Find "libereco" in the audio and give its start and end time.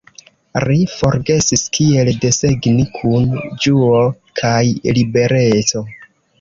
4.99-5.89